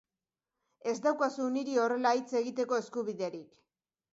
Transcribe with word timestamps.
Ez 0.91 0.95
daukazu 1.03 1.45
niri 1.57 1.77
horrela 1.83 2.15
hitz 2.21 2.27
egiteko 2.41 2.81
eskubiderik. 2.85 3.65